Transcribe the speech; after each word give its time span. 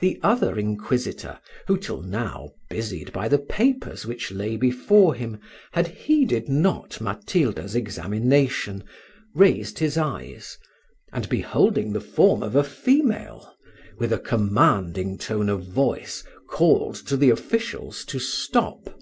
The 0.00 0.20
other 0.22 0.58
inquisitor, 0.58 1.38
who, 1.66 1.78
till 1.78 2.02
now, 2.02 2.50
busied 2.68 3.10
by 3.14 3.26
the 3.26 3.38
papers 3.38 4.04
which 4.04 4.30
lay 4.30 4.54
before 4.58 5.14
him, 5.14 5.40
had 5.72 5.88
heeded 5.88 6.46
not 6.46 7.00
Matilda's 7.00 7.74
examination, 7.74 8.84
raised 9.34 9.78
his 9.78 9.96
eyes, 9.96 10.58
and 11.10 11.26
beholding 11.30 11.94
the 11.94 12.02
form 12.02 12.42
of 12.42 12.54
a 12.54 12.62
female, 12.62 13.54
with 13.96 14.12
a 14.12 14.18
commanding 14.18 15.16
tone 15.16 15.48
of 15.48 15.62
voice, 15.64 16.22
called 16.50 16.96
to 17.06 17.16
the 17.16 17.30
officials 17.30 18.04
to 18.04 18.18
stop. 18.18 18.94